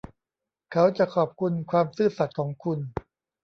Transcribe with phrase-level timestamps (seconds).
[0.71, 2.79] เขาจะขอบคุณความซื่อสัตย์ของคุณ